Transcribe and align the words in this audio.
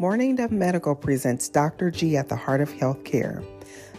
Mourning 0.00 0.36
Dove 0.36 0.52
Medical 0.52 0.94
presents 0.94 1.48
Dr. 1.48 1.90
G 1.90 2.16
at 2.16 2.28
the 2.28 2.36
Heart 2.36 2.60
of 2.60 2.70
Healthcare. 2.70 3.44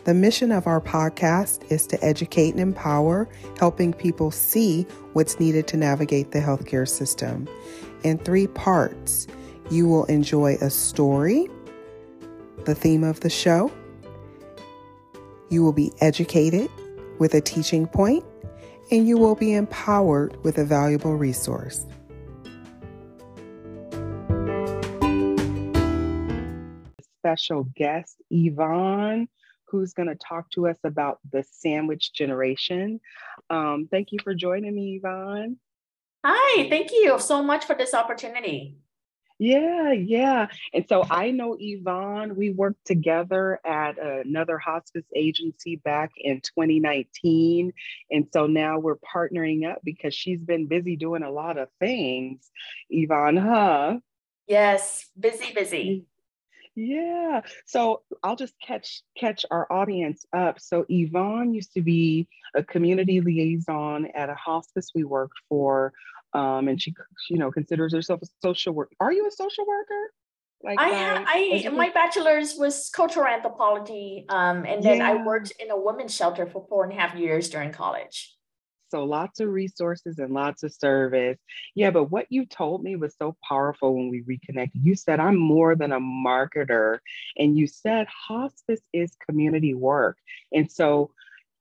The 0.05 0.13
mission 0.13 0.49
of 0.49 0.65
our 0.65 0.79
podcast 0.79 1.69
is 1.69 1.85
to 1.87 2.01
educate 2.01 2.51
and 2.51 2.61
empower, 2.61 3.27
helping 3.59 3.91
people 3.91 4.31
see 4.31 4.83
what's 5.11 5.41
needed 5.41 5.67
to 5.67 5.75
navigate 5.75 6.31
the 6.31 6.39
healthcare 6.39 6.87
system. 6.87 7.49
In 8.03 8.17
three 8.17 8.47
parts, 8.47 9.27
you 9.69 9.89
will 9.89 10.05
enjoy 10.05 10.55
a 10.61 10.69
story, 10.69 11.49
the 12.63 12.75
theme 12.75 13.03
of 13.03 13.19
the 13.19 13.29
show, 13.29 13.69
you 15.49 15.61
will 15.63 15.73
be 15.73 15.91
educated 15.99 16.71
with 17.19 17.33
a 17.33 17.41
teaching 17.41 17.87
point, 17.87 18.23
and 18.89 19.05
you 19.05 19.17
will 19.17 19.35
be 19.35 19.53
empowered 19.53 20.41
with 20.45 20.59
a 20.59 20.63
valuable 20.63 21.17
resource. 21.17 21.85
Special 27.19 27.65
guest, 27.75 28.21
Yvonne, 28.31 29.27
who's 29.65 29.93
going 29.93 30.07
to 30.07 30.15
talk 30.15 30.49
to 30.51 30.67
us 30.67 30.77
about 30.83 31.19
the 31.31 31.43
sandwich 31.51 32.13
generation. 32.13 32.99
Um, 33.49 33.87
thank 33.91 34.11
you 34.11 34.19
for 34.23 34.33
joining 34.33 34.73
me, 34.73 34.95
Yvonne. 34.95 35.57
Hi, 36.25 36.69
thank 36.69 36.91
you 36.91 37.19
so 37.19 37.43
much 37.43 37.65
for 37.65 37.75
this 37.75 37.93
opportunity. 37.93 38.77
Yeah, 39.41 39.93
yeah. 39.93 40.47
And 40.73 40.85
so 40.89 41.05
I 41.09 41.31
know 41.31 41.55
Yvonne, 41.57 42.35
we 42.35 42.49
worked 42.49 42.85
together 42.85 43.61
at 43.65 43.97
another 43.97 44.57
hospice 44.57 45.05
agency 45.15 45.77
back 45.77 46.11
in 46.17 46.41
2019. 46.41 47.71
And 48.11 48.27
so 48.33 48.47
now 48.47 48.79
we're 48.79 48.97
partnering 48.97 49.69
up 49.69 49.79
because 49.81 50.13
she's 50.13 50.43
been 50.43 50.67
busy 50.67 50.97
doing 50.97 51.23
a 51.23 51.31
lot 51.31 51.57
of 51.57 51.69
things. 51.79 52.51
Yvonne, 52.89 53.37
huh? 53.37 53.99
Yes, 54.45 55.07
busy, 55.17 55.53
busy. 55.53 56.05
Yeah. 56.75 57.41
So 57.65 58.01
I'll 58.23 58.35
just 58.35 58.53
catch 58.65 59.01
catch 59.17 59.45
our 59.51 59.71
audience 59.71 60.25
up. 60.33 60.59
So 60.59 60.85
Yvonne 60.87 61.53
used 61.53 61.73
to 61.73 61.81
be 61.81 62.27
a 62.55 62.63
community 62.63 63.21
liaison 63.21 64.07
at 64.15 64.29
a 64.29 64.35
hospice 64.35 64.91
we 64.95 65.03
worked 65.03 65.37
for, 65.49 65.93
um, 66.33 66.67
and 66.67 66.81
she, 66.81 66.93
you 67.29 67.37
know, 67.37 67.51
considers 67.51 67.93
herself 67.93 68.21
a 68.21 68.27
social 68.41 68.73
worker. 68.73 68.95
Are 68.99 69.11
you 69.11 69.27
a 69.27 69.31
social 69.31 69.65
worker? 69.67 70.13
Like 70.61 70.77
I, 70.79 71.63
I, 71.65 71.69
my 71.69 71.89
bachelor's 71.89 72.55
was 72.55 72.89
cultural 72.89 73.25
anthropology, 73.25 74.25
um, 74.27 74.65
and 74.65 74.83
then 74.83 74.97
yeah. 74.97 75.09
I 75.09 75.23
worked 75.23 75.53
in 75.59 75.71
a 75.71 75.79
women's 75.79 76.13
shelter 76.13 76.45
for 76.45 76.65
four 76.67 76.83
and 76.83 76.91
a 76.91 76.95
half 76.95 77.15
years 77.15 77.49
during 77.49 77.71
college. 77.71 78.35
So 78.89 79.03
lots 79.03 79.39
of 79.39 79.49
resources 79.49 80.19
and 80.19 80.33
lots 80.33 80.63
of 80.63 80.73
service. 80.73 81.37
Yeah, 81.75 81.91
but 81.91 82.05
what 82.05 82.27
you 82.29 82.45
told 82.45 82.83
me 82.83 82.95
was 82.95 83.15
so 83.17 83.35
powerful 83.47 83.95
when 83.95 84.09
we 84.09 84.21
reconnected. 84.21 84.81
You 84.83 84.95
said, 84.95 85.19
I'm 85.19 85.37
more 85.37 85.75
than 85.75 85.91
a 85.91 85.99
marketer. 85.99 86.99
And 87.37 87.57
you 87.57 87.67
said 87.67 88.07
hospice 88.07 88.81
is 88.93 89.15
community 89.27 89.73
work. 89.73 90.17
And 90.51 90.71
so 90.71 91.11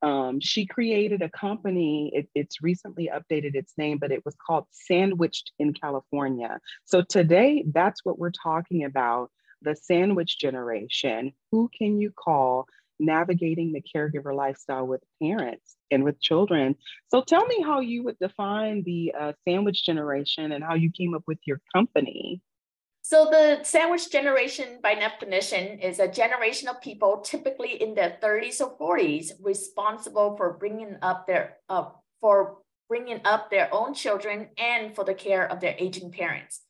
um, 0.02 0.40
she 0.40 0.64
created 0.64 1.22
a 1.22 1.28
company. 1.28 2.12
It, 2.14 2.28
it's 2.34 2.62
recently 2.62 3.10
updated 3.12 3.54
its 3.54 3.74
name, 3.76 3.98
but 3.98 4.12
it 4.12 4.24
was 4.24 4.36
called 4.36 4.66
Sandwiched 4.70 5.52
in 5.58 5.74
California. 5.74 6.60
So 6.84 7.02
today, 7.02 7.64
that's 7.72 8.04
what 8.04 8.18
we're 8.18 8.30
talking 8.30 8.84
about 8.84 9.30
the 9.62 9.74
sandwich 9.74 10.38
generation. 10.38 11.32
Who 11.50 11.68
can 11.76 12.00
you 12.00 12.12
call 12.12 12.66
navigating 12.98 13.72
the 13.72 13.82
caregiver 13.82 14.34
lifestyle 14.34 14.86
with 14.86 15.02
parents 15.22 15.76
and 15.90 16.04
with 16.04 16.20
children. 16.20 16.76
So 17.08 17.22
tell 17.22 17.46
me 17.46 17.62
how 17.62 17.80
you 17.80 18.02
would 18.04 18.18
define 18.18 18.82
the 18.84 19.14
uh, 19.18 19.32
sandwich 19.46 19.84
generation 19.84 20.52
and 20.52 20.62
how 20.64 20.74
you 20.74 20.90
came 20.90 21.14
up 21.14 21.22
with 21.26 21.38
your 21.46 21.60
company. 21.74 22.40
So 23.02 23.24
the 23.30 23.64
sandwich 23.64 24.10
generation 24.10 24.80
by 24.82 24.94
definition 24.94 25.78
is 25.78 25.98
a 25.98 26.08
generation 26.08 26.68
of 26.68 26.80
people 26.82 27.20
typically 27.20 27.80
in 27.82 27.94
their 27.94 28.18
30s 28.22 28.60
or 28.60 28.76
40s 28.98 29.32
responsible 29.42 30.36
for 30.36 30.52
bringing 30.52 30.96
up 31.00 31.26
their 31.26 31.56
uh, 31.70 31.88
for 32.20 32.58
bringing 32.88 33.20
up 33.24 33.50
their 33.50 33.72
own 33.72 33.94
children 33.94 34.48
and 34.58 34.94
for 34.94 35.04
the 35.04 35.14
care 35.14 35.50
of 35.50 35.60
their 35.60 35.74
aging 35.78 36.10
parents. 36.10 36.60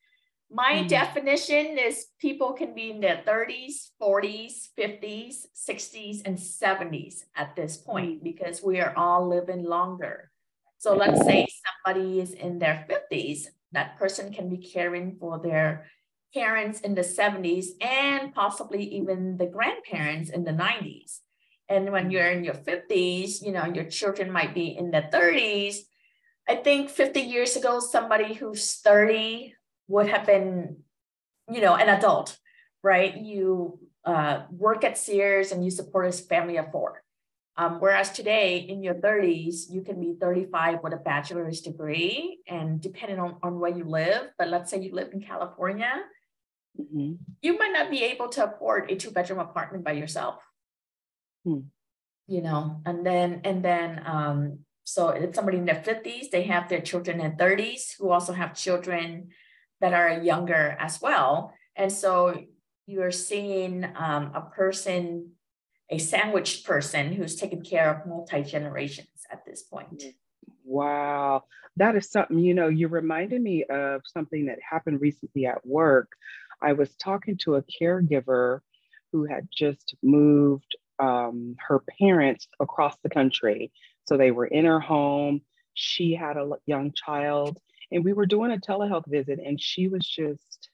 My 0.50 0.76
mm-hmm. 0.76 0.86
definition 0.86 1.78
is 1.78 2.06
people 2.18 2.54
can 2.54 2.74
be 2.74 2.90
in 2.90 3.00
their 3.00 3.22
30s, 3.26 3.90
40s, 4.00 4.68
50s, 4.78 5.46
60s, 5.54 6.22
and 6.24 6.38
70s 6.38 7.24
at 7.36 7.54
this 7.54 7.76
point 7.76 8.16
mm-hmm. 8.16 8.24
because 8.24 8.62
we 8.62 8.80
are 8.80 8.94
all 8.96 9.28
living 9.28 9.64
longer. 9.64 10.30
So 10.78 10.94
let's 10.94 11.24
say 11.24 11.46
somebody 11.84 12.20
is 12.20 12.32
in 12.32 12.58
their 12.58 12.86
50s, 12.88 13.48
that 13.72 13.98
person 13.98 14.32
can 14.32 14.48
be 14.48 14.56
caring 14.56 15.16
for 15.20 15.38
their 15.38 15.90
parents 16.32 16.80
in 16.80 16.94
the 16.94 17.02
70s 17.02 17.66
and 17.82 18.32
possibly 18.32 18.84
even 18.94 19.36
the 19.36 19.46
grandparents 19.46 20.30
in 20.30 20.44
the 20.44 20.52
90s. 20.52 21.18
And 21.68 21.92
when 21.92 22.04
mm-hmm. 22.04 22.10
you're 22.12 22.30
in 22.30 22.44
your 22.44 22.54
50s, 22.54 23.42
you 23.42 23.52
know, 23.52 23.66
your 23.66 23.84
children 23.84 24.32
might 24.32 24.54
be 24.54 24.68
in 24.68 24.90
the 24.90 25.04
30s. 25.12 25.80
I 26.48 26.56
think 26.56 26.88
50 26.88 27.20
years 27.20 27.56
ago, 27.56 27.80
somebody 27.80 28.32
who's 28.32 28.76
30 28.76 29.54
would 29.88 30.08
have 30.08 30.26
been, 30.26 30.78
you 31.50 31.60
know, 31.60 31.74
an 31.74 31.88
adult, 31.88 32.38
right? 32.82 33.16
You 33.16 33.80
uh, 34.04 34.42
work 34.50 34.84
at 34.84 34.96
Sears 34.96 35.50
and 35.50 35.64
you 35.64 35.70
support 35.70 36.06
a 36.06 36.12
family 36.12 36.56
of 36.58 36.70
four. 36.70 37.02
Um, 37.56 37.80
whereas 37.80 38.12
today 38.12 38.58
in 38.58 38.84
your 38.84 38.94
30s, 38.94 39.68
you 39.68 39.82
can 39.82 40.00
be 40.00 40.14
35 40.20 40.78
with 40.80 40.92
a 40.92 40.96
bachelor's 40.96 41.60
degree 41.60 42.38
and 42.46 42.80
depending 42.80 43.18
on, 43.18 43.36
on 43.42 43.58
where 43.58 43.76
you 43.76 43.82
live, 43.82 44.30
but 44.38 44.48
let's 44.48 44.70
say 44.70 44.80
you 44.80 44.94
live 44.94 45.12
in 45.12 45.20
California, 45.20 45.90
mm-hmm. 46.80 47.14
you 47.42 47.58
might 47.58 47.72
not 47.72 47.90
be 47.90 48.04
able 48.04 48.28
to 48.28 48.44
afford 48.44 48.88
a 48.88 48.94
two 48.94 49.10
bedroom 49.10 49.40
apartment 49.40 49.84
by 49.84 49.92
yourself. 49.92 50.36
Hmm. 51.44 51.66
You 52.28 52.42
know, 52.42 52.80
and 52.86 53.04
then, 53.04 53.40
and 53.42 53.64
then, 53.64 54.02
um, 54.06 54.58
so 54.84 55.08
it's 55.08 55.34
somebody 55.34 55.58
in 55.58 55.64
their 55.64 55.82
50s, 55.82 56.30
they 56.30 56.44
have 56.44 56.68
their 56.68 56.80
children 56.80 57.20
in 57.20 57.32
30s 57.32 57.94
who 57.98 58.10
also 58.10 58.32
have 58.32 58.54
children 58.54 59.30
that 59.80 59.92
are 59.92 60.22
younger 60.22 60.76
as 60.78 61.00
well. 61.00 61.54
And 61.76 61.92
so 61.92 62.44
you're 62.86 63.12
seeing 63.12 63.84
um, 63.96 64.32
a 64.34 64.42
person, 64.54 65.32
a 65.90 65.98
sandwich 65.98 66.64
person 66.64 67.12
who's 67.12 67.36
taking 67.36 67.62
care 67.62 67.94
of 67.94 68.06
multi 68.06 68.42
generations 68.42 69.08
at 69.30 69.44
this 69.46 69.62
point. 69.62 70.02
Wow, 70.64 71.44
that 71.76 71.96
is 71.96 72.10
something, 72.10 72.38
you 72.38 72.54
know, 72.54 72.68
you 72.68 72.88
reminded 72.88 73.40
me 73.40 73.64
of 73.64 74.02
something 74.06 74.46
that 74.46 74.58
happened 74.68 75.00
recently 75.00 75.46
at 75.46 75.64
work. 75.66 76.12
I 76.60 76.72
was 76.72 76.94
talking 76.96 77.36
to 77.42 77.56
a 77.56 77.62
caregiver 77.80 78.60
who 79.12 79.24
had 79.24 79.48
just 79.52 79.94
moved 80.02 80.76
um, 80.98 81.56
her 81.66 81.82
parents 82.00 82.48
across 82.60 82.96
the 83.02 83.08
country. 83.08 83.72
So 84.06 84.16
they 84.16 84.30
were 84.30 84.46
in 84.46 84.64
her 84.64 84.80
home. 84.80 85.42
She 85.74 86.14
had 86.14 86.36
a 86.36 86.50
young 86.66 86.92
child 86.92 87.58
and 87.92 88.04
we 88.04 88.12
were 88.12 88.26
doing 88.26 88.52
a 88.52 88.58
telehealth 88.58 89.06
visit, 89.08 89.40
and 89.44 89.60
she 89.60 89.88
was 89.88 90.06
just 90.06 90.70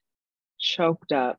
choked 0.61 1.13
up 1.13 1.39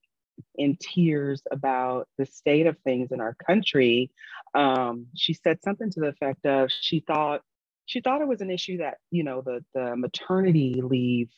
in 0.56 0.78
tears 0.80 1.44
about 1.52 2.08
the 2.18 2.26
state 2.26 2.68
of 2.68 2.78
things 2.80 3.12
in 3.12 3.22
our 3.22 3.36
country. 3.48 4.12
Um, 4.56 5.08
she 5.16 5.34
said 5.34 5.62
something 5.64 5.92
to 5.92 6.02
the 6.02 6.08
effect 6.10 6.46
of 6.46 6.72
she 6.72 7.02
thought 7.02 7.42
she 7.86 8.02
thought 8.02 8.22
it 8.22 8.28
was 8.28 8.42
an 8.42 8.52
issue 8.52 8.78
that 8.80 8.98
you 9.12 9.24
know 9.24 9.42
the 9.42 9.64
the 9.74 9.96
maternity 9.96 10.82
leave 10.84 11.30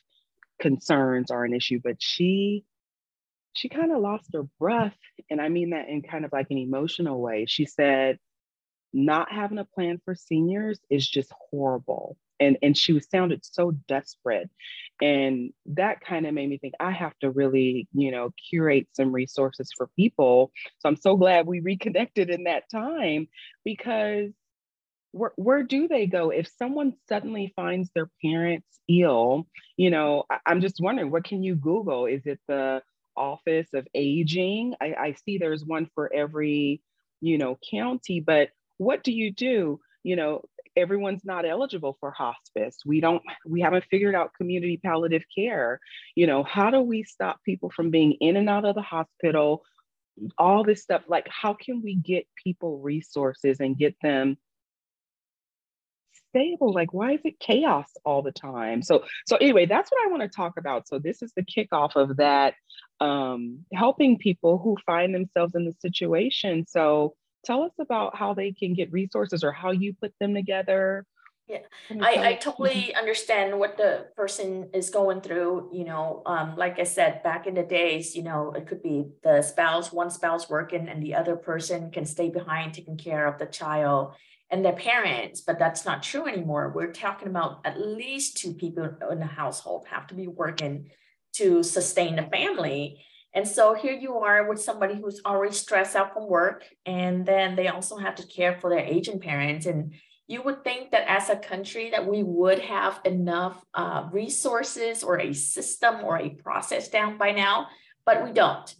concerns 0.59 1.31
are 1.31 1.45
an 1.45 1.53
issue, 1.53 1.79
but 1.83 1.97
she 2.01 2.65
she 3.53 3.69
kind 3.69 3.91
of 3.91 4.01
lost 4.01 4.29
her 4.33 4.43
breath, 4.59 4.95
and 5.29 5.41
I 5.41 5.49
mean 5.49 5.71
that 5.71 5.89
in 5.89 6.01
kind 6.03 6.25
of 6.25 6.31
like 6.33 6.47
an 6.51 6.57
emotional 6.59 7.21
way. 7.21 7.45
She 7.47 7.65
said, 7.65 8.19
"Not 8.93 9.31
having 9.31 9.59
a 9.59 9.65
plan 9.65 9.99
for 10.05 10.15
seniors 10.15 10.79
is 10.89 11.07
just 11.07 11.31
horrible." 11.51 12.17
And 12.39 12.57
and 12.61 12.77
she 12.77 12.99
sounded 12.99 13.45
so 13.45 13.71
desperate. 13.87 14.49
And 15.01 15.53
that 15.67 16.01
kind 16.01 16.25
of 16.25 16.33
made 16.33 16.49
me 16.49 16.57
think 16.57 16.73
i 16.79 16.91
have 16.91 17.13
to 17.19 17.29
really 17.31 17.87
you 17.93 18.11
know 18.11 18.31
curate 18.49 18.87
some 18.93 19.11
resources 19.11 19.69
for 19.77 19.89
people. 19.95 20.51
So 20.79 20.89
i'm 20.89 20.95
so 20.97 21.15
glad 21.17 21.47
we 21.47 21.59
reconnected 21.61 22.29
in 22.29 22.45
that 22.45 22.69
time 22.71 23.27
because 23.63 24.31
where, 25.13 25.31
where 25.37 25.63
do 25.63 25.87
they 25.87 26.05
go? 26.07 26.29
If 26.31 26.47
someone 26.57 26.93
suddenly 27.09 27.53
finds 27.55 27.89
their 27.95 28.09
parents 28.23 28.67
ill 28.89 29.47
you 29.75 29.89
know 29.89 30.23
I, 30.31 30.37
i'm 30.45 30.61
just 30.61 30.79
wondering 30.79 31.11
what 31.11 31.25
can 31.25 31.43
you 31.43 31.55
google? 31.55 32.05
Is 32.05 32.25
it 32.25 32.39
the 32.47 32.81
office 33.17 33.69
of 33.73 33.87
aging? 33.95 34.75
I, 34.81 34.93
I 34.93 35.15
see 35.25 35.37
there's 35.37 35.65
one 35.65 35.89
for 35.95 36.11
every 36.13 36.81
you 37.21 37.37
know 37.37 37.57
county 37.71 38.19
but 38.21 38.49
what 38.77 39.03
do 39.03 39.11
you 39.11 39.31
do? 39.31 39.79
You 40.03 40.15
know 40.15 40.41
everyone's 40.77 41.25
not 41.25 41.45
eligible 41.45 41.97
for 41.99 42.11
hospice 42.11 42.77
we 42.85 43.01
don't 43.01 43.21
we 43.45 43.61
haven't 43.61 43.83
figured 43.89 44.15
out 44.15 44.33
community 44.35 44.79
palliative 44.83 45.23
care 45.35 45.79
you 46.15 46.27
know 46.27 46.43
how 46.43 46.69
do 46.69 46.79
we 46.79 47.03
stop 47.03 47.39
people 47.43 47.71
from 47.75 47.89
being 47.89 48.13
in 48.21 48.37
and 48.37 48.49
out 48.49 48.65
of 48.65 48.75
the 48.75 48.81
hospital 48.81 49.63
all 50.37 50.63
this 50.63 50.81
stuff 50.81 51.01
like 51.07 51.27
how 51.29 51.53
can 51.53 51.81
we 51.81 51.95
get 51.95 52.25
people 52.43 52.79
resources 52.79 53.59
and 53.59 53.77
get 53.77 53.95
them 54.01 54.37
stable? 56.37 56.73
Like, 56.73 56.93
why 56.93 57.13
is 57.13 57.21
it 57.23 57.39
chaos 57.39 57.89
all 58.05 58.21
the 58.21 58.31
time? 58.31 58.81
So, 58.81 59.03
so 59.25 59.37
anyway, 59.37 59.65
that's 59.65 59.91
what 59.91 60.05
I 60.05 60.11
want 60.11 60.23
to 60.23 60.29
talk 60.29 60.57
about. 60.57 60.87
So 60.87 60.99
this 60.99 61.21
is 61.21 61.31
the 61.35 61.43
kickoff 61.43 61.95
of 61.95 62.17
that, 62.17 62.55
um, 62.99 63.65
helping 63.73 64.17
people 64.17 64.57
who 64.57 64.77
find 64.85 65.13
themselves 65.13 65.55
in 65.55 65.65
the 65.65 65.73
situation. 65.79 66.65
So 66.67 67.15
tell 67.45 67.63
us 67.63 67.73
about 67.79 68.15
how 68.15 68.33
they 68.33 68.51
can 68.51 68.73
get 68.73 68.91
resources 68.91 69.43
or 69.43 69.51
how 69.51 69.71
you 69.71 69.93
put 69.93 70.13
them 70.19 70.33
together 70.33 71.05
yeah, 71.47 71.59
I, 72.01 72.27
I 72.27 72.33
totally 72.33 72.93
understand 72.93 73.57
what 73.57 73.77
the 73.77 74.07
person 74.17 74.69
is 74.73 74.89
going 74.89 75.21
through. 75.21 75.69
You 75.71 75.85
know, 75.85 76.21
um, 76.25 76.57
like 76.57 76.77
I 76.77 76.83
said, 76.83 77.23
back 77.23 77.47
in 77.47 77.53
the 77.53 77.63
days, 77.63 78.17
you 78.17 78.23
know, 78.23 78.51
it 78.51 78.67
could 78.67 78.83
be 78.83 79.05
the 79.23 79.41
spouse, 79.41 79.93
one 79.93 80.09
spouse 80.09 80.49
working, 80.49 80.89
and 80.89 81.01
the 81.01 81.15
other 81.15 81.37
person 81.37 81.89
can 81.89 82.05
stay 82.05 82.29
behind 82.29 82.73
taking 82.73 82.97
care 82.97 83.25
of 83.25 83.39
the 83.39 83.45
child 83.45 84.13
and 84.51 84.63
their 84.63 84.73
parents. 84.73 85.39
But 85.39 85.57
that's 85.57 85.85
not 85.85 86.03
true 86.03 86.27
anymore. 86.27 86.73
We're 86.75 86.91
talking 86.91 87.29
about 87.29 87.61
at 87.63 87.79
least 87.79 88.37
two 88.37 88.53
people 88.53 88.83
in 89.09 89.19
the 89.19 89.25
household 89.25 89.85
have 89.89 90.07
to 90.07 90.15
be 90.15 90.27
working 90.27 90.91
to 91.35 91.63
sustain 91.63 92.17
the 92.17 92.23
family. 92.23 93.05
And 93.37 93.47
so 93.47 93.75
here 93.75 93.93
you 93.93 94.17
are 94.17 94.49
with 94.49 94.59
somebody 94.59 94.95
who's 94.95 95.21
already 95.23 95.53
stressed 95.53 95.95
out 95.95 96.11
from 96.13 96.27
work, 96.27 96.65
and 96.87 97.23
then 97.23 97.55
they 97.55 97.67
also 97.67 97.95
have 97.97 98.15
to 98.15 98.25
care 98.25 98.57
for 98.59 98.67
their 98.67 98.79
aging 98.79 99.19
parents 99.19 99.67
and 99.67 99.93
you 100.27 100.41
would 100.41 100.63
think 100.63 100.91
that 100.91 101.09
as 101.09 101.29
a 101.29 101.37
country 101.37 101.89
that 101.91 102.05
we 102.05 102.21
would 102.21 102.59
have 102.59 102.99
enough 103.05 103.63
uh, 103.73 104.09
resources 104.11 105.03
or 105.03 105.19
a 105.21 105.33
system 105.33 106.03
or 106.03 106.17
a 106.19 106.31
process 106.31 106.89
down 106.89 107.17
by 107.17 107.31
now, 107.31 107.67
but 108.05 108.23
we 108.23 108.33
don't. 108.33 108.75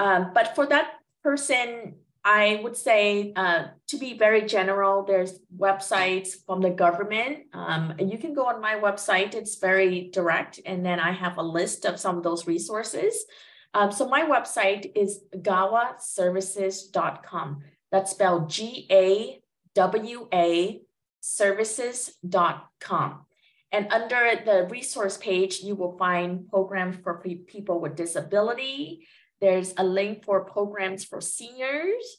Um, 0.00 0.32
but 0.34 0.56
for 0.56 0.66
that 0.66 0.94
person, 1.22 1.94
I 2.24 2.60
would 2.64 2.76
say 2.76 3.32
uh, 3.36 3.66
to 3.86 3.96
be 3.96 4.18
very 4.18 4.42
general, 4.42 5.04
there's 5.04 5.38
websites 5.56 6.30
from 6.44 6.60
the 6.60 6.70
government. 6.70 7.44
Um, 7.52 7.94
and 7.98 8.10
you 8.10 8.18
can 8.18 8.34
go 8.34 8.46
on 8.46 8.60
my 8.60 8.74
website, 8.74 9.34
it's 9.34 9.56
very 9.56 10.10
direct. 10.12 10.58
And 10.66 10.84
then 10.84 10.98
I 10.98 11.12
have 11.12 11.38
a 11.38 11.42
list 11.42 11.84
of 11.84 12.00
some 12.00 12.18
of 12.18 12.24
those 12.24 12.48
resources. 12.48 13.24
Um, 13.74 13.92
so 13.92 14.08
my 14.08 14.22
website 14.22 14.90
is 14.94 15.20
gawaservices.com. 15.36 17.62
That's 17.90 18.10
spelled 18.10 18.50
G 18.50 18.86
A 18.90 19.40
W 19.74 20.28
A 20.32 20.80
services.com. 21.20 23.24
And 23.70 23.92
under 23.92 24.30
the 24.44 24.66
resource 24.70 25.18
page, 25.18 25.60
you 25.60 25.74
will 25.74 25.98
find 25.98 26.48
programs 26.48 26.96
for 27.02 27.18
people 27.18 27.80
with 27.80 27.96
disability. 27.96 29.06
There's 29.40 29.74
a 29.76 29.84
link 29.84 30.24
for 30.24 30.44
programs 30.44 31.04
for 31.04 31.20
seniors. 31.20 32.18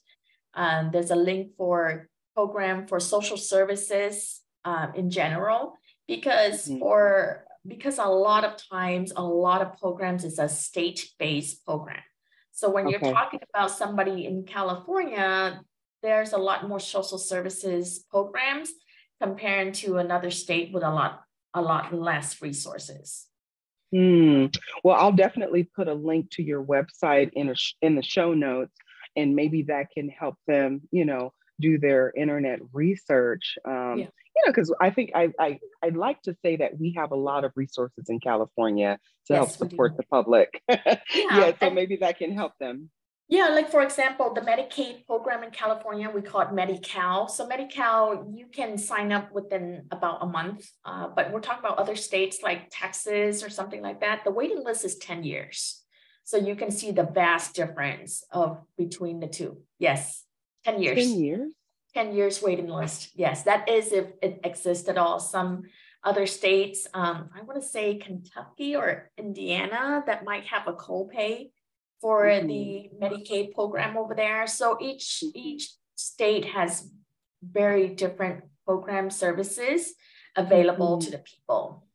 Um, 0.54 0.92
there's 0.94 1.12
a 1.12 1.16
link 1.16 1.52
for 1.58 2.08
program 2.36 2.88
for 2.88 3.00
social 3.00 3.38
services 3.38 4.42
um, 4.64 4.94
in 4.96 5.10
general, 5.10 5.74
because 6.08 6.68
mm-hmm. 6.68 6.80
for 6.80 7.46
because 7.68 7.98
a 7.98 8.06
lot 8.06 8.44
of 8.44 8.56
times 8.70 9.12
a 9.16 9.24
lot 9.24 9.62
of 9.62 9.78
programs 9.78 10.24
is 10.24 10.40
a 10.40 10.50
state-based 10.50 11.66
program. 11.66 12.02
So 12.52 12.70
when 12.70 12.88
okay. 12.88 12.98
you're 13.02 13.14
talking 13.14 13.40
about 13.54 13.72
somebody 13.72 14.26
in 14.26 14.44
California, 14.44 15.62
there's 16.02 16.34
a 16.34 16.38
lot 16.38 16.68
more 16.68 16.80
social 16.80 17.18
services 17.18 18.06
programs 18.10 18.72
comparing 19.22 19.72
to 19.74 19.98
another 19.98 20.32
state 20.32 20.74
with 20.74 20.84
a 20.84 20.90
lot 20.90 21.22
a 21.54 21.62
lot 21.62 21.94
less 21.94 22.42
resources. 22.42 23.28
Hmm. 23.92 24.48
Well, 24.84 24.96
I'll 24.96 25.12
definitely 25.12 25.64
put 25.64 25.88
a 25.88 25.94
link 25.94 26.30
to 26.32 26.44
your 26.44 26.64
website 26.64 27.32
in 27.34 27.50
a 27.50 27.56
sh- 27.56 27.76
in 27.82 27.96
the 27.96 28.04
show 28.04 28.34
notes, 28.34 28.76
and 29.16 29.36
maybe 29.36 29.64
that 29.64 29.88
can 29.92 30.10
help 30.10 30.36
them, 30.48 30.82
you 30.92 31.06
know, 31.06 31.34
do 31.60 31.78
their 31.78 32.12
internet 32.16 32.60
research. 32.74 33.58
Um, 33.66 34.00
yeah. 34.00 34.06
You 34.36 34.46
know, 34.46 34.52
because 34.54 34.74
I 34.80 34.90
think 34.90 35.12
I, 35.16 35.30
I 35.40 35.60
I'd 35.84 35.98
like 35.98 36.22
to 36.24 36.36
say 36.42 36.58
that 36.58 36.80
we 36.80 36.94
have 36.98 37.12
a 37.12 37.16
lot 37.16 37.44
of 37.44 37.52
resources 37.56 38.06
in 38.10 38.20
California 38.20 38.98
to 39.28 39.34
yes, 39.34 39.38
help 39.38 39.50
support 39.50 39.98
the 39.98 40.04
public. 40.04 40.62
yeah, 40.70 40.98
yeah, 41.14 41.52
so 41.60 41.70
maybe 41.70 41.98
that 41.98 42.18
can 42.20 42.32
help 42.32 42.54
them. 42.60 42.90
Yeah, 43.32 43.50
like 43.50 43.70
for 43.70 43.84
example, 43.84 44.34
the 44.34 44.42
Medicaid 44.42 45.06
program 45.06 45.44
in 45.44 45.52
California, 45.52 46.10
we 46.10 46.24
call 46.24 46.42
it 46.42 46.52
Medi-Cal. 46.52 47.28
So 47.28 47.46
Medi-Cal, 47.46 48.28
you 48.34 48.48
can 48.48 48.76
sign 48.76 49.12
up 49.12 49.32
within 49.32 49.86
about 49.92 50.24
a 50.24 50.26
month, 50.26 50.68
uh, 50.84 51.10
but 51.16 51.32
we're 51.32 51.40
talking 51.40 51.64
about 51.64 51.78
other 51.78 51.96
states 51.96 52.40
like 52.42 52.70
Texas 52.72 53.44
or 53.44 53.52
something 53.52 53.84
like 53.84 54.02
that. 54.02 54.24
The 54.24 54.32
waiting 54.32 54.64
list 54.64 54.84
is 54.84 54.98
10 54.98 55.24
years. 55.24 55.84
So 56.24 56.38
you 56.38 56.56
can 56.56 56.72
see 56.72 56.92
the 56.92 57.04
vast 57.04 57.56
difference 57.56 58.24
of 58.32 58.62
between 58.78 59.20
the 59.20 59.28
two. 59.28 59.58
Yes, 59.78 60.26
10 60.66 60.82
years. 60.82 60.98
10 60.98 61.20
years? 61.20 61.52
10 61.94 62.14
years 62.14 62.42
waiting 62.42 62.68
list. 62.68 63.12
Yes, 63.16 63.44
that 63.44 63.68
is 63.68 63.92
if 63.92 64.08
it 64.22 64.42
exists 64.44 64.88
at 64.90 64.98
all. 64.98 65.20
Some 65.20 65.64
other 66.04 66.26
states, 66.26 66.88
um, 66.94 67.30
I 67.36 67.42
want 67.42 67.62
to 67.62 67.68
say 67.68 67.98
Kentucky 67.98 68.76
or 68.76 69.10
Indiana, 69.18 70.04
that 70.06 70.24
might 70.24 70.46
have 70.46 70.68
a 70.68 70.74
copay 70.74 71.50
for 72.00 72.26
mm-hmm. 72.26 72.48
the 72.48 72.90
Medicaid 73.02 73.54
program 73.54 73.98
over 73.98 74.14
there. 74.16 74.48
So 74.48 74.78
each 74.80 75.24
each 75.34 75.70
state 75.96 76.46
has 76.46 76.90
very 77.44 77.90
different 77.90 78.44
program 78.66 79.10
services 79.10 79.94
available 80.36 80.98
mm-hmm. 80.98 81.06
to 81.06 81.12
the 81.12 81.24
people. 81.24 81.86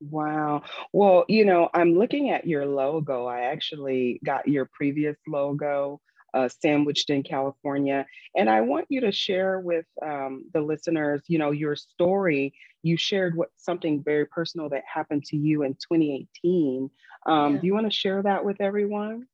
Wow. 0.00 0.62
Well, 0.92 1.24
you 1.28 1.44
know, 1.44 1.68
I'm 1.72 1.98
looking 1.98 2.30
at 2.30 2.46
your 2.46 2.66
logo. 2.66 3.26
I 3.26 3.40
actually 3.42 4.20
got 4.24 4.46
your 4.46 4.68
previous 4.72 5.16
logo 5.26 6.00
uh, 6.34 6.48
sandwiched 6.48 7.10
in 7.10 7.22
California. 7.22 8.06
And 8.36 8.50
I 8.50 8.60
want 8.60 8.86
you 8.88 9.00
to 9.02 9.12
share 9.12 9.60
with 9.60 9.86
um, 10.04 10.44
the 10.52 10.60
listeners, 10.60 11.22
you 11.28 11.38
know, 11.38 11.50
your 11.50 11.76
story. 11.76 12.54
You 12.82 12.96
shared 12.96 13.36
what 13.36 13.50
something 13.56 14.02
very 14.02 14.26
personal 14.26 14.68
that 14.70 14.82
happened 14.92 15.24
to 15.26 15.36
you 15.36 15.62
in 15.62 15.74
2018. 15.74 16.90
Um, 17.26 17.54
yeah. 17.54 17.60
Do 17.60 17.66
you 17.66 17.74
want 17.74 17.86
to 17.86 17.96
share 17.96 18.22
that 18.22 18.44
with 18.44 18.60
everyone? 18.60 19.26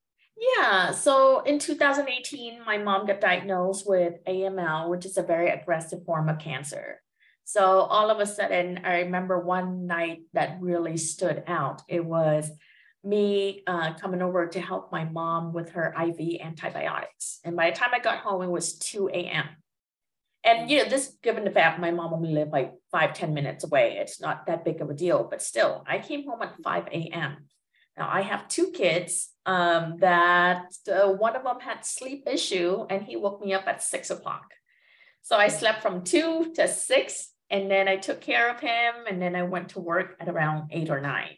Yeah. 0.56 0.90
So 0.90 1.40
in 1.40 1.58
2018, 1.58 2.64
my 2.64 2.78
mom 2.78 3.06
got 3.06 3.20
diagnosed 3.20 3.86
with 3.86 4.14
AML, 4.26 4.88
which 4.88 5.04
is 5.04 5.16
a 5.16 5.22
very 5.22 5.50
aggressive 5.50 6.04
form 6.04 6.28
of 6.28 6.38
cancer. 6.38 7.00
So 7.44 7.62
all 7.62 8.10
of 8.10 8.18
a 8.18 8.26
sudden, 8.26 8.80
I 8.84 9.00
remember 9.00 9.38
one 9.38 9.86
night 9.86 10.22
that 10.32 10.58
really 10.60 10.96
stood 10.96 11.44
out. 11.46 11.82
It 11.88 12.04
was 12.04 12.50
me 13.04 13.62
uh, 13.66 13.94
coming 13.94 14.22
over 14.22 14.46
to 14.46 14.60
help 14.60 14.92
my 14.92 15.04
mom 15.04 15.52
with 15.52 15.70
her 15.70 15.94
IV 16.00 16.40
antibiotics. 16.40 17.40
And 17.44 17.56
by 17.56 17.70
the 17.70 17.76
time 17.76 17.90
I 17.92 17.98
got 17.98 18.18
home, 18.18 18.42
it 18.42 18.50
was 18.50 18.78
2 18.78 19.10
a.m. 19.12 19.46
And 20.44 20.70
you 20.70 20.78
know, 20.78 20.88
this 20.88 21.16
given 21.22 21.44
the 21.44 21.50
fact 21.50 21.80
my 21.80 21.92
mom 21.92 22.12
only 22.12 22.32
lived 22.32 22.52
like 22.52 22.72
five 22.90 23.14
ten 23.14 23.32
minutes 23.32 23.64
away, 23.64 23.98
it's 24.00 24.20
not 24.20 24.46
that 24.46 24.64
big 24.64 24.80
of 24.80 24.90
a 24.90 24.94
deal. 24.94 25.26
But 25.28 25.40
still, 25.40 25.84
I 25.86 25.98
came 25.98 26.26
home 26.26 26.42
at 26.42 26.56
5 26.62 26.88
a.m. 26.88 27.36
Now 27.96 28.08
I 28.10 28.22
have 28.22 28.48
two 28.48 28.70
kids 28.70 29.30
um, 29.46 29.98
that 30.00 30.72
uh, 30.90 31.08
one 31.08 31.36
of 31.36 31.44
them 31.44 31.60
had 31.60 31.84
sleep 31.84 32.24
issue 32.26 32.86
and 32.88 33.02
he 33.02 33.16
woke 33.16 33.44
me 33.44 33.52
up 33.52 33.66
at 33.66 33.82
six 33.82 34.10
o'clock. 34.10 34.52
So 35.22 35.36
I 35.36 35.48
slept 35.48 35.82
from 35.82 36.02
two 36.02 36.52
to 36.54 36.66
six 36.66 37.30
and 37.50 37.70
then 37.70 37.86
I 37.86 37.96
took 37.96 38.20
care 38.20 38.50
of 38.50 38.60
him 38.60 38.94
and 39.08 39.20
then 39.20 39.36
I 39.36 39.42
went 39.42 39.70
to 39.70 39.80
work 39.80 40.16
at 40.18 40.28
around 40.28 40.70
eight 40.72 40.90
or 40.90 41.00
nine. 41.00 41.36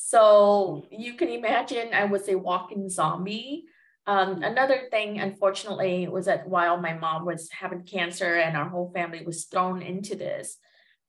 So 0.00 0.86
you 0.92 1.14
can 1.14 1.28
imagine 1.28 1.92
I 1.92 2.04
was 2.04 2.28
a 2.28 2.38
walking 2.38 2.88
zombie. 2.88 3.64
Um, 4.06 4.44
another 4.44 4.82
thing, 4.92 5.18
unfortunately, 5.18 6.06
was 6.06 6.26
that 6.26 6.48
while 6.48 6.76
my 6.80 6.94
mom 6.94 7.26
was 7.26 7.50
having 7.50 7.82
cancer 7.82 8.36
and 8.36 8.56
our 8.56 8.68
whole 8.68 8.92
family 8.94 9.26
was 9.26 9.46
thrown 9.46 9.82
into 9.82 10.14
this, 10.14 10.56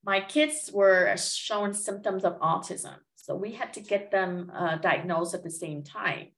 my 0.03 0.19
kids 0.19 0.72
were 0.74 1.15
showing 1.17 1.74
symptoms 1.74 2.24
of 2.25 2.39
autism. 2.39 2.96
So 3.15 3.36
we 3.36 3.51
had 3.51 3.74
to 3.74 3.79
get 3.79 4.10
them 4.10 4.51
uh, 4.53 4.77
diagnosed 4.77 5.36
at 5.36 5.43
the 5.43 5.51
same 5.51 5.84
time. 5.84 6.29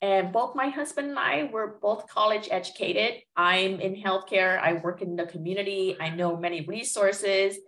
And 0.00 0.32
both 0.32 0.56
my 0.56 0.70
husband 0.70 1.10
and 1.10 1.18
I 1.20 1.44
were 1.52 1.78
both 1.80 2.08
college 2.08 2.48
educated. 2.50 3.22
I'm 3.36 3.78
in 3.78 3.94
healthcare. 3.94 4.60
I 4.60 4.72
work 4.72 5.02
in 5.02 5.14
the 5.14 5.26
community. 5.26 5.96
I 6.00 6.10
know 6.10 6.36
many 6.36 6.62
resources. 6.62 7.58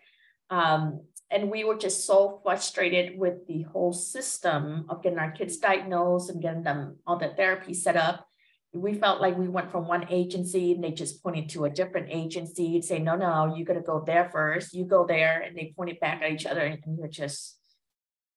Um, 0.51 1.03
and 1.35 1.51
we 1.51 1.65
were 1.65 1.77
just 1.77 2.07
so 2.07 2.41
frustrated 2.45 3.19
with 3.19 3.45
the 3.49 3.63
whole 3.63 3.93
system 3.93 4.87
of 4.89 5.03
getting 5.03 5.19
our 5.19 5.33
kids 5.33 5.57
diagnosed 5.57 6.31
and 6.31 6.41
getting 6.41 6.63
them 6.63 6.97
all 7.07 7.19
the 7.19 7.35
therapy 7.37 7.75
set 7.75 7.97
up. 7.97 8.29
We 8.73 8.95
felt 8.95 9.21
like 9.21 9.37
we 9.37 9.49
went 9.49 9.73
from 9.73 9.89
one 9.89 10.07
agency 10.11 10.73
and 10.73 10.83
they 10.83 10.93
just 10.93 11.25
pointed 11.25 11.49
to 11.51 11.65
a 11.65 11.71
different 11.71 12.09
agency 12.11 12.77
and 12.77 12.85
say, 12.85 13.01
no, 13.01 13.17
no, 13.17 13.55
you 13.57 13.65
got 13.65 13.75
to 13.75 13.81
go 13.81 14.05
there 14.07 14.31
first. 14.31 14.75
You 14.75 14.85
go 14.85 15.07
there. 15.07 15.41
And 15.41 15.57
they 15.57 15.75
pointed 15.77 15.99
back 15.99 16.23
at 16.23 16.31
each 16.31 16.47
other 16.47 16.61
and 16.61 16.81
you're 16.97 17.09
just, 17.09 17.59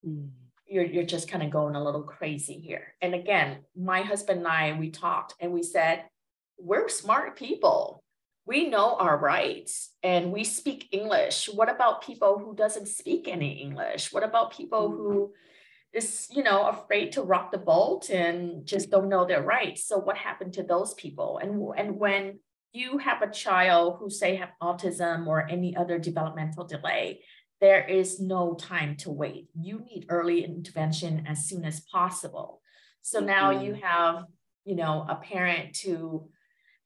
mm. 0.06 0.30
you're, 0.68 0.86
you're 0.86 1.04
just 1.04 1.30
kind 1.30 1.44
of 1.44 1.52
going 1.52 1.76
a 1.76 1.84
little 1.84 2.04
crazy 2.04 2.60
here. 2.60 2.96
And 3.00 3.14
again, 3.14 3.60
my 3.76 4.02
husband 4.02 4.40
and 4.40 4.48
I, 4.48 4.74
we 4.74 4.90
talked 4.90 5.36
and 5.40 5.54
we 5.54 5.62
said, 5.62 6.04
we're 6.58 6.90
smart 6.90 7.36
people 7.36 8.04
we 8.48 8.70
know 8.70 8.96
our 8.96 9.18
rights 9.18 9.92
and 10.04 10.32
we 10.32 10.44
speak 10.44 10.88
english 10.92 11.50
what 11.54 11.70
about 11.70 12.04
people 12.04 12.40
who 12.40 12.56
doesn't 12.56 12.88
speak 12.88 13.28
any 13.28 13.62
english 13.62 14.12
what 14.14 14.24
about 14.24 14.56
people 14.56 14.90
who 14.90 15.34
is 15.94 16.28
you 16.32 16.44
know 16.44 16.68
afraid 16.68 17.12
to 17.12 17.22
rock 17.22 17.52
the 17.52 17.58
boat 17.58 18.10
and 18.10 18.66
just 18.66 18.90
don't 18.90 19.10
know 19.10 19.26
their 19.26 19.44
rights 19.44 19.88
so 19.88 19.98
what 19.98 20.18
happened 20.18 20.54
to 20.54 20.64
those 20.64 20.94
people 20.96 21.40
and 21.42 21.52
and 21.78 21.98
when 21.98 22.40
you 22.78 22.98
have 23.00 23.22
a 23.22 23.32
child 23.32 23.98
who 24.00 24.10
say 24.10 24.36
have 24.36 24.52
autism 24.62 25.28
or 25.28 25.50
any 25.50 25.76
other 25.76 25.98
developmental 25.98 26.66
delay, 26.66 27.22
there 27.60 27.84
is 27.86 28.20
no 28.20 28.54
time 28.54 28.96
to 28.98 29.10
wait. 29.10 29.48
You 29.60 29.80
need 29.80 30.06
early 30.10 30.44
intervention 30.44 31.26
as 31.28 31.46
soon 31.46 31.66
as 31.66 31.80
possible. 31.80 32.62
So 33.02 33.20
now 33.20 33.52
mm-hmm. 33.52 33.66
you 33.66 33.74
have, 33.82 34.26
you 34.66 34.76
know, 34.76 35.06
a 35.10 35.16
parent 35.16 35.74
to 35.78 36.30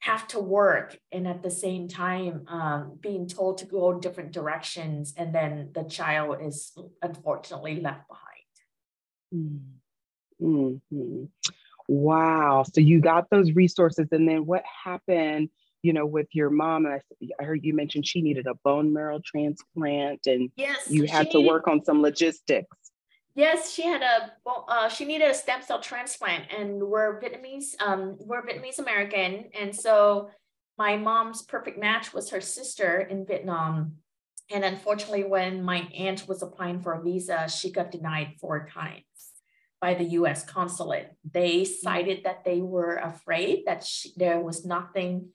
have 0.02 0.28
to 0.28 0.40
work 0.40 0.98
and 1.12 1.28
at 1.28 1.44
the 1.44 1.52
same 1.52 1.88
time 1.88 2.44
um, 2.48 2.98
being 3.02 3.28
told 3.28 3.60
to 3.60 3.66
go 3.66 3.92
in 3.92 4.00
different 4.00 4.32
directions 4.32 5.14
and 5.16 5.34
then 5.34 5.70
the 5.74 5.84
child 5.84 6.38
is 6.42 6.76
unfortunately 7.02 7.80
left 7.80 8.08
behind. 8.08 9.62
Mm-hmm. 10.42 11.24
wow. 11.88 12.64
So 12.74 12.82
you 12.82 13.00
got 13.00 13.30
those 13.30 13.52
resources 13.52 14.08
and 14.12 14.28
then 14.28 14.46
what 14.46 14.64
happened 14.84 15.50
you 15.84 15.94
know 15.94 16.06
with 16.06 16.28
your 16.34 16.50
mom? 16.50 16.86
I, 16.86 17.00
I 17.40 17.44
heard 17.44 17.64
you 17.64 17.74
mentioned 17.74 18.06
she 18.06 18.22
needed 18.22 18.48
a 18.48 18.56
bone 18.64 18.94
marrow 18.94 19.20
transplant 19.24 20.28
and 20.28 20.50
yes 20.56 20.90
you 20.90 21.06
had 21.06 21.32
to 21.32 21.42
work 21.42 21.68
on 21.68 21.84
some 21.84 22.02
logistics 22.02 22.78
Yes, 23.34 23.74
she 23.74 23.84
had 23.84 24.02
a 24.02 24.34
uh, 24.46 24.90
she 24.90 25.06
needed 25.06 25.30
a 25.30 25.34
stem 25.34 25.62
cell 25.62 25.80
transplant, 25.80 26.52
and 26.52 26.84
we're 26.84 27.22
Vietnamese. 27.22 27.82
Um, 27.82 28.18
we're 28.20 28.46
Vietnamese 28.46 28.80
American, 28.80 29.46
and 29.58 29.74
so 29.74 30.30
my 30.78 30.98
mom's 30.98 31.42
perfect 31.42 31.80
match 31.80 32.14
was 32.14 32.30
her 32.32 32.42
sister 32.42 33.00
in 33.00 33.26
Vietnam. 33.26 33.98
And 34.50 34.66
unfortunately, 34.66 35.24
when 35.24 35.64
my 35.64 35.88
aunt 35.96 36.28
was 36.28 36.42
applying 36.42 36.82
for 36.82 36.94
a 36.94 37.02
visa, 37.02 37.48
she 37.48 37.72
got 37.72 37.92
denied 37.92 38.34
four 38.42 38.68
times 38.68 39.04
by 39.80 39.94
the 39.94 40.04
U.S. 40.20 40.44
consulate. 40.44 41.12
They 41.24 41.64
cited 41.64 42.26
that 42.26 42.44
they 42.44 42.60
were 42.60 42.96
afraid 42.96 43.64
that 43.66 43.86
she, 43.86 44.12
there 44.18 44.42
was 44.42 44.66
nothing 44.66 45.30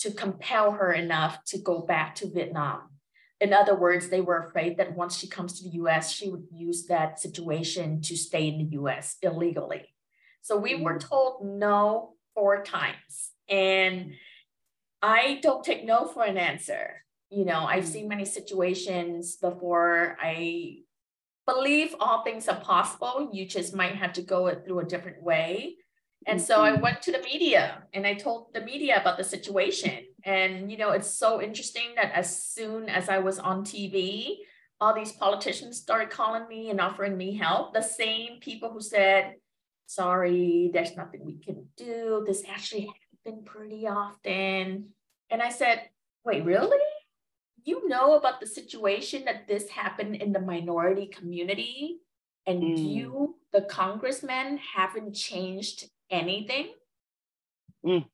to 0.00 0.10
compel 0.10 0.72
her 0.72 0.92
enough 0.92 1.44
to 1.44 1.58
go 1.58 1.80
back 1.80 2.16
to 2.16 2.28
Vietnam 2.28 2.95
in 3.40 3.52
other 3.52 3.74
words, 3.74 4.08
they 4.08 4.20
were 4.20 4.38
afraid 4.38 4.78
that 4.78 4.96
once 4.96 5.16
she 5.16 5.28
comes 5.28 5.58
to 5.58 5.64
the 5.64 5.76
US, 5.76 6.10
she 6.10 6.30
would 6.30 6.46
use 6.50 6.86
that 6.86 7.20
situation 7.20 8.00
to 8.02 8.16
stay 8.16 8.48
in 8.48 8.58
the 8.58 8.76
US 8.78 9.16
illegally. 9.22 9.94
So 10.42 10.56
we 10.56 10.74
were 10.74 10.94
mm. 10.94 11.00
told 11.00 11.44
no 11.44 12.14
four 12.34 12.62
times. 12.62 13.32
And 13.48 14.14
I 15.02 15.40
don't 15.42 15.64
take 15.64 15.84
no 15.84 16.06
for 16.06 16.24
an 16.24 16.38
answer. 16.38 17.04
You 17.30 17.44
know, 17.44 17.64
I've 17.64 17.84
mm. 17.84 17.88
seen 17.88 18.08
many 18.08 18.24
situations 18.24 19.36
before. 19.36 20.16
I 20.20 20.78
believe 21.46 21.94
all 22.00 22.22
things 22.22 22.48
are 22.48 22.60
possible. 22.60 23.30
You 23.32 23.46
just 23.46 23.74
might 23.74 23.96
have 23.96 24.14
to 24.14 24.22
go 24.22 24.46
it 24.46 24.64
through 24.64 24.80
a 24.80 24.84
different 24.84 25.22
way. 25.22 25.76
And 26.26 26.40
so 26.40 26.62
I 26.62 26.72
mm-hmm. 26.72 26.82
went 26.82 27.02
to 27.02 27.12
the 27.12 27.20
media 27.20 27.84
and 27.92 28.06
I 28.06 28.14
told 28.14 28.52
the 28.52 28.60
media 28.60 29.00
about 29.00 29.16
the 29.16 29.24
situation. 29.24 30.05
And, 30.24 30.70
you 30.70 30.78
know, 30.78 30.90
it's 30.90 31.10
so 31.10 31.40
interesting 31.40 31.94
that 31.96 32.12
as 32.12 32.44
soon 32.44 32.88
as 32.88 33.08
I 33.08 33.18
was 33.18 33.38
on 33.38 33.64
TV, 33.64 34.36
all 34.80 34.94
these 34.94 35.12
politicians 35.12 35.78
started 35.78 36.10
calling 36.10 36.48
me 36.48 36.70
and 36.70 36.80
offering 36.80 37.16
me 37.16 37.36
help. 37.36 37.72
The 37.72 37.82
same 37.82 38.40
people 38.40 38.70
who 38.70 38.80
said, 38.80 39.34
sorry, 39.86 40.70
there's 40.72 40.96
nothing 40.96 41.24
we 41.24 41.38
can 41.38 41.66
do. 41.76 42.24
This 42.26 42.42
actually 42.48 42.90
happened 43.24 43.46
pretty 43.46 43.86
often. 43.86 44.88
And 45.30 45.42
I 45.42 45.50
said, 45.50 45.82
wait, 46.24 46.44
really? 46.44 46.78
You 47.64 47.88
know 47.88 48.14
about 48.14 48.40
the 48.40 48.46
situation 48.46 49.24
that 49.24 49.48
this 49.48 49.68
happened 49.70 50.16
in 50.16 50.32
the 50.32 50.40
minority 50.40 51.06
community, 51.06 51.98
and 52.46 52.62
mm. 52.62 52.94
you, 52.94 53.36
the 53.52 53.62
congressman, 53.62 54.58
haven't 54.58 55.14
changed 55.14 55.84
anything. 56.10 56.68
Mm. 57.84 58.06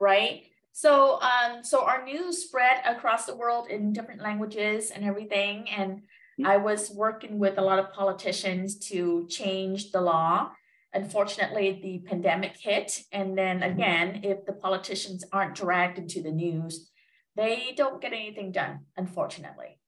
Right? 0.00 0.44
So, 0.78 1.20
um, 1.20 1.64
so 1.64 1.84
our 1.84 2.04
news 2.04 2.38
spread 2.38 2.82
across 2.86 3.26
the 3.26 3.34
world 3.34 3.66
in 3.68 3.92
different 3.92 4.22
languages 4.22 4.92
and 4.92 5.04
everything. 5.04 5.68
And 5.68 6.02
I 6.46 6.58
was 6.58 6.88
working 6.88 7.40
with 7.40 7.58
a 7.58 7.62
lot 7.62 7.80
of 7.80 7.92
politicians 7.92 8.78
to 8.90 9.26
change 9.28 9.90
the 9.90 10.00
law. 10.00 10.52
Unfortunately, 10.94 11.80
the 11.82 12.08
pandemic 12.08 12.56
hit. 12.56 13.02
And 13.10 13.36
then 13.36 13.64
again, 13.64 14.20
if 14.22 14.46
the 14.46 14.52
politicians 14.52 15.24
aren't 15.32 15.56
dragged 15.56 15.98
into 15.98 16.22
the 16.22 16.30
news, 16.30 16.88
they 17.34 17.74
don't 17.76 18.00
get 18.00 18.12
anything 18.12 18.52
done, 18.52 18.86
unfortunately. 18.96 19.80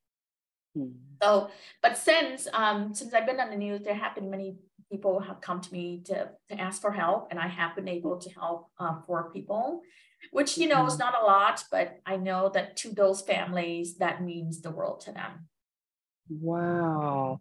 Mm. 0.76 0.94
So, 1.22 1.50
but 1.82 1.96
since 1.98 2.48
um, 2.52 2.94
since 2.94 3.14
I've 3.14 3.26
been 3.26 3.38
on 3.38 3.50
the 3.50 3.56
news, 3.56 3.82
there 3.82 3.94
have 3.94 4.16
been 4.16 4.28
many 4.28 4.56
people 4.90 5.20
have 5.20 5.40
come 5.40 5.60
to 5.60 5.72
me 5.72 6.02
to, 6.06 6.30
to 6.48 6.60
ask 6.60 6.82
for 6.82 6.90
help, 6.90 7.28
and 7.30 7.38
I 7.38 7.46
have 7.46 7.76
been 7.76 7.86
able 7.86 8.18
to 8.18 8.30
help 8.30 8.70
uh, 8.80 8.96
four 9.06 9.30
people 9.32 9.82
which 10.32 10.58
you 10.58 10.68
know 10.68 10.86
is 10.86 10.94
mm-hmm. 10.94 11.00
not 11.00 11.22
a 11.22 11.24
lot, 11.24 11.64
but 11.70 12.00
I 12.06 12.16
know 12.16 12.50
that 12.54 12.76
to 12.78 12.90
those 12.90 13.22
families 13.22 13.96
that 13.98 14.22
means 14.22 14.60
the 14.60 14.70
world 14.70 15.00
to 15.02 15.12
them. 15.12 15.48
Wow. 16.28 17.40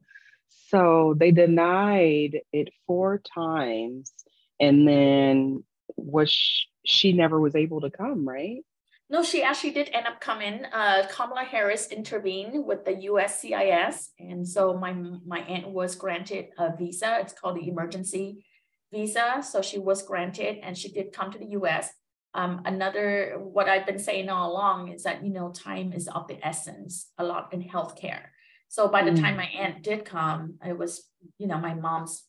So 0.70 1.16
they 1.18 1.32
denied 1.32 2.42
it 2.52 2.70
four 2.88 3.20
times 3.20 4.12
and 4.60 4.88
then 4.88 5.64
was 5.96 6.30
she, 6.30 6.66
she 6.86 7.14
never 7.14 7.40
was 7.40 7.56
able 7.56 7.82
to 7.82 7.90
come, 7.90 8.28
right? 8.28 8.64
No, 9.12 9.24
she 9.24 9.42
actually 9.42 9.72
did 9.72 9.90
end 9.92 10.06
up 10.06 10.22
coming. 10.22 10.66
Uh, 10.66 11.08
Kamala 11.10 11.44
Harris 11.44 11.88
intervened 11.88 12.64
with 12.64 12.86
the 12.86 12.92
USCIS, 12.92 14.10
and 14.20 14.48
so 14.48 14.78
my 14.78 14.94
my 14.94 15.40
aunt 15.40 15.70
was 15.70 15.96
granted 15.96 16.50
a 16.60 16.76
visa. 16.78 17.18
It's 17.20 17.34
called 17.34 17.58
the 17.58 17.68
emergency 17.68 18.46
visa. 18.94 19.42
So 19.42 19.64
she 19.64 19.80
was 19.80 20.04
granted, 20.04 20.60
and 20.62 20.78
she 20.78 20.92
did 20.92 21.12
come 21.12 21.32
to 21.32 21.40
the 21.40 21.52
U.S. 21.52 21.92
Um, 22.34 22.62
another, 22.66 23.38
what 23.40 23.68
I've 23.68 23.88
been 23.88 24.00
saying 24.00 24.30
all 24.30 24.52
along 24.52 24.90
is 24.90 25.04
that, 25.04 25.24
you 25.24 25.32
know, 25.32 25.52
time 25.52 25.94
is 25.94 26.08
of 26.08 26.28
the 26.28 26.46
essence 26.46 27.12
a 27.18 27.24
lot 27.24 27.54
in 27.54 27.64
healthcare. 27.64 28.28
So 28.68 28.88
by 28.88 29.04
the 29.04 29.12
mm. 29.12 29.20
time 29.20 29.38
my 29.38 29.48
aunt 29.48 29.84
did 29.84 30.06
come, 30.06 30.56
it 30.64 30.78
was, 30.78 31.10
you 31.40 31.48
know, 31.48 31.58
my 31.58 31.74
mom's 31.74 32.24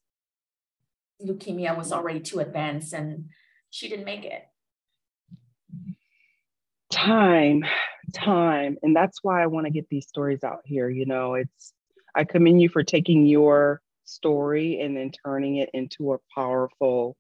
leukemia 1.23 1.77
was 1.77 1.93
already 1.93 2.21
too 2.21 2.39
advanced 2.39 2.95
and 2.95 3.27
she 3.69 3.89
didn't 3.89 4.07
make 4.07 4.25
it. 4.25 4.43
Time, 6.91 7.65
time. 8.15 8.79
And 8.83 8.97
that's 8.97 9.23
why 9.23 9.43
I 9.43 9.47
want 9.47 9.67
to 9.67 9.71
get 9.71 9.89
these 9.91 10.09
stories 10.09 10.43
out 10.43 10.63
here. 10.65 10.89
You 10.89 11.05
know, 11.05 11.35
it's, 11.35 11.75
I 12.15 12.25
commend 12.25 12.61
you 12.61 12.69
for 12.69 12.83
taking 12.83 13.27
your 13.27 13.83
story 14.05 14.81
and 14.81 14.97
then 14.97 15.13
turning 15.25 15.57
it 15.57 15.71
into 15.73 16.15
a 16.15 16.19
powerful 16.35 17.17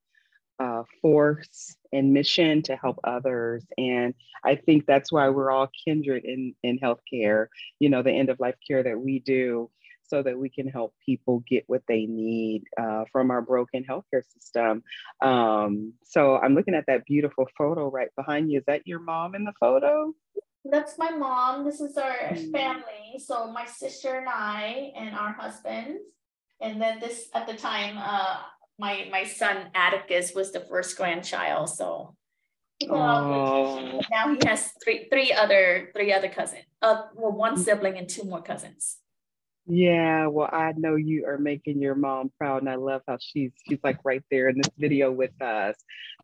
uh, 0.60 0.82
force 1.00 1.74
and 1.92 2.12
mission 2.12 2.62
to 2.62 2.76
help 2.76 3.00
others. 3.02 3.64
And 3.78 4.14
I 4.44 4.56
think 4.56 4.86
that's 4.86 5.10
why 5.10 5.28
we're 5.30 5.50
all 5.50 5.70
kindred 5.84 6.24
in, 6.24 6.54
in 6.62 6.78
healthcare, 6.78 7.46
you 7.78 7.88
know, 7.88 8.02
the 8.02 8.12
end 8.12 8.28
of 8.28 8.38
life 8.38 8.56
care 8.66 8.82
that 8.82 9.00
we 9.00 9.18
do 9.20 9.70
so 10.02 10.22
that 10.22 10.38
we 10.38 10.48
can 10.48 10.66
help 10.66 10.92
people 11.06 11.42
get 11.48 11.64
what 11.68 11.82
they 11.88 12.04
need 12.04 12.64
uh, 12.78 13.04
from 13.12 13.30
our 13.30 13.40
broken 13.40 13.84
healthcare 13.84 14.24
system. 14.34 14.82
Um, 15.22 15.94
so 16.04 16.36
I'm 16.36 16.54
looking 16.54 16.74
at 16.74 16.86
that 16.88 17.06
beautiful 17.06 17.48
photo 17.56 17.90
right 17.90 18.08
behind 18.16 18.50
you. 18.50 18.58
Is 18.58 18.64
that 18.66 18.86
your 18.86 18.98
mom 18.98 19.34
in 19.34 19.44
the 19.44 19.52
photo? 19.58 20.12
That's 20.64 20.98
my 20.98 21.10
mom. 21.10 21.64
This 21.64 21.80
is 21.80 21.96
our 21.96 22.12
mm. 22.12 22.52
family. 22.52 23.18
So 23.24 23.50
my 23.52 23.64
sister 23.64 24.18
and 24.18 24.28
I 24.28 24.92
and 24.96 25.14
our 25.14 25.32
husbands. 25.32 26.02
And 26.60 26.82
then 26.82 27.00
this 27.00 27.28
at 27.32 27.46
the 27.46 27.54
time, 27.54 27.96
uh, 27.96 28.38
my 28.80 29.06
my 29.12 29.24
son 29.24 29.68
Atticus 29.74 30.32
was 30.34 30.52
the 30.52 30.60
first 30.60 30.96
grandchild, 30.96 31.68
so 31.68 32.16
oh. 32.88 34.00
now 34.10 34.34
he 34.34 34.38
has 34.46 34.72
three 34.82 35.06
three 35.10 35.32
other 35.32 35.90
three 35.94 36.12
other 36.12 36.28
cousins. 36.28 36.64
Uh, 36.82 37.02
well, 37.14 37.32
one 37.32 37.56
sibling 37.56 37.98
and 37.98 38.08
two 38.08 38.24
more 38.24 38.42
cousins. 38.42 38.96
Yeah, 39.66 40.26
well, 40.26 40.48
I 40.50 40.72
know 40.76 40.96
you 40.96 41.26
are 41.26 41.38
making 41.38 41.80
your 41.80 41.94
mom 41.94 42.32
proud, 42.38 42.62
and 42.62 42.70
I 42.70 42.76
love 42.76 43.02
how 43.06 43.18
she's 43.20 43.52
she's 43.68 43.78
like 43.84 43.98
right 44.02 44.22
there 44.30 44.48
in 44.48 44.56
this 44.56 44.72
video 44.78 45.12
with 45.12 45.40
us. 45.40 45.76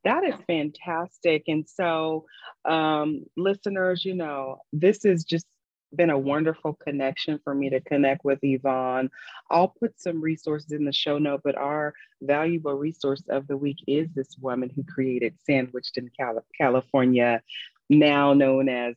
That 0.05 0.25
is 0.25 0.35
fantastic. 0.47 1.45
And 1.47 1.69
so, 1.69 2.25
um, 2.65 3.25
listeners, 3.37 4.05
you 4.05 4.15
know, 4.15 4.59
this 4.73 5.05
is 5.05 5.25
just 5.25 5.47
been 5.95 6.11
a 6.11 6.19
wonderful 6.19 6.75
connection 6.75 7.41
for 7.45 7.55
me 7.55 7.71
to 7.71 7.81
connect 7.81 8.25
with 8.25 8.39
Yvonne. 8.43 9.11
I'll 9.51 9.69
put 9.69 10.01
some 10.01 10.21
resources 10.21 10.73
in 10.73 10.85
the 10.85 10.93
show 10.93 11.19
note, 11.19 11.43
but 11.45 11.57
our 11.57 11.95
valuable 12.23 12.75
resource 12.75 13.23
of 13.29 13.47
the 13.47 13.57
week 13.57 13.79
is 13.87 14.09
this 14.15 14.37
woman 14.41 14.71
who 14.75 14.83
created 14.85 15.35
Sandwiched 15.45 15.97
in 15.97 16.11
California, 16.59 17.43
now 17.89 18.33
known 18.33 18.69
as 18.69 18.95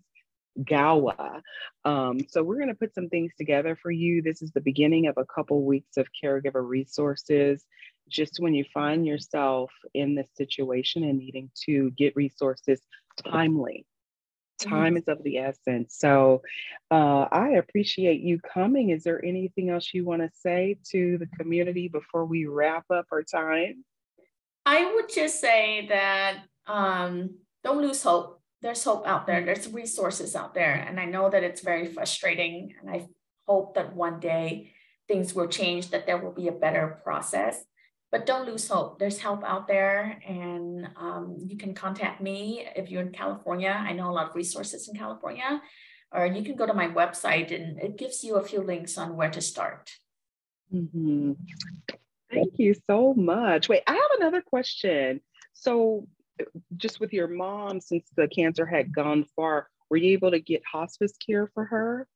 Gawa. 0.59 1.41
Um, 1.85 2.19
so 2.27 2.43
we're 2.43 2.57
going 2.57 2.69
to 2.69 2.75
put 2.75 2.93
some 2.93 3.09
things 3.09 3.31
together 3.37 3.77
for 3.81 3.91
you. 3.91 4.21
This 4.21 4.41
is 4.41 4.51
the 4.51 4.61
beginning 4.61 5.07
of 5.07 5.17
a 5.17 5.25
couple 5.25 5.63
weeks 5.63 5.97
of 5.97 6.07
caregiver 6.23 6.67
resources. 6.67 7.65
Just 8.09 8.39
when 8.39 8.53
you 8.53 8.65
find 8.73 9.05
yourself 9.05 9.71
in 9.93 10.15
this 10.15 10.27
situation 10.35 11.03
and 11.03 11.19
needing 11.19 11.51
to 11.65 11.91
get 11.91 12.15
resources 12.15 12.81
timely, 13.23 13.85
time 14.59 14.97
is 14.97 15.07
of 15.07 15.23
the 15.23 15.37
essence. 15.37 15.95
So 15.97 16.41
uh, 16.91 17.27
I 17.31 17.51
appreciate 17.51 18.21
you 18.21 18.39
coming. 18.39 18.89
Is 18.89 19.03
there 19.03 19.23
anything 19.23 19.69
else 19.69 19.93
you 19.93 20.05
want 20.05 20.21
to 20.21 20.29
say 20.33 20.77
to 20.91 21.17
the 21.17 21.27
community 21.37 21.87
before 21.87 22.25
we 22.25 22.45
wrap 22.45 22.85
up 22.91 23.07
our 23.11 23.23
time? 23.23 23.83
I 24.65 24.93
would 24.93 25.09
just 25.09 25.39
say 25.39 25.87
that 25.87 26.43
um, 26.67 27.37
don't 27.63 27.81
lose 27.81 28.03
hope. 28.03 28.41
there's 28.61 28.83
hope 28.83 29.07
out 29.07 29.25
there. 29.25 29.43
There's 29.43 29.71
resources 29.71 30.35
out 30.35 30.53
there. 30.53 30.73
And 30.73 30.99
I 30.99 31.05
know 31.05 31.29
that 31.29 31.43
it's 31.43 31.61
very 31.61 31.87
frustrating. 31.87 32.75
And 32.79 32.89
I 32.89 33.07
hope 33.47 33.75
that 33.75 33.95
one 33.95 34.19
day 34.19 34.73
things 35.07 35.33
will 35.33 35.47
change, 35.47 35.89
that 35.89 36.05
there 36.05 36.17
will 36.17 36.33
be 36.33 36.49
a 36.49 36.51
better 36.51 36.99
process. 37.03 37.63
But 38.11 38.25
don't 38.25 38.47
lose 38.47 38.67
hope. 38.67 38.97
There's 38.97 39.19
help 39.19 39.43
out 39.43 39.67
there. 39.67 40.19
And 40.27 40.89
um, 40.95 41.37
you 41.45 41.57
can 41.57 41.75
contact 41.75 42.21
me 42.21 42.65
if 42.75 42.89
you're 42.89 43.03
in 43.03 43.11
California. 43.11 43.69
I 43.69 43.93
know 43.93 44.09
a 44.09 44.13
lot 44.13 44.29
of 44.29 44.35
resources 44.35 44.87
in 44.87 44.97
California. 44.97 45.61
Or 46.11 46.25
you 46.25 46.43
can 46.43 46.55
go 46.55 46.65
to 46.65 46.73
my 46.73 46.87
website 46.87 47.53
and 47.53 47.79
it 47.79 47.97
gives 47.97 48.23
you 48.23 48.35
a 48.35 48.43
few 48.43 48.61
links 48.61 48.97
on 48.97 49.15
where 49.15 49.29
to 49.29 49.41
start. 49.41 49.91
Mm-hmm. 50.73 51.33
Thank 52.31 52.53
you 52.57 52.75
so 52.87 53.13
much. 53.13 53.69
Wait, 53.69 53.83
I 53.85 53.93
have 53.93 54.19
another 54.19 54.41
question. 54.41 55.21
So, 55.53 56.07
just 56.77 56.99
with 56.99 57.11
your 57.11 57.27
mom, 57.27 57.81
since 57.81 58.05
the 58.15 58.27
cancer 58.27 58.65
had 58.65 58.93
gone 58.93 59.25
far, 59.35 59.67
were 59.89 59.97
you 59.97 60.13
able 60.13 60.31
to 60.31 60.39
get 60.39 60.61
hospice 60.71 61.13
care 61.17 61.49
for 61.53 61.65
her? 61.65 62.07